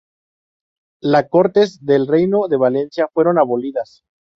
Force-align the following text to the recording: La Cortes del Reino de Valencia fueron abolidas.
La 1.03 1.27
Cortes 1.29 1.85
del 1.85 2.07
Reino 2.07 2.47
de 2.47 2.57
Valencia 2.57 3.07
fueron 3.13 3.37
abolidas. 3.37 4.01